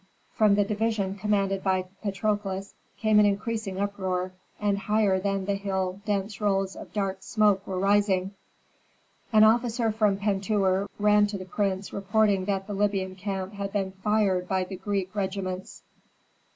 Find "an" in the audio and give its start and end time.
3.19-3.27, 9.31-9.43